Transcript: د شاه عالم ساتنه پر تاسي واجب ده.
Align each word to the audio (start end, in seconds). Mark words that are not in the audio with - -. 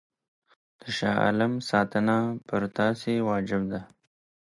د 0.81 0.83
شاه 0.97 1.17
عالم 1.23 1.53
ساتنه 1.69 2.17
پر 2.47 2.61
تاسي 2.77 3.15
واجب 3.29 3.61
ده. 3.71 3.81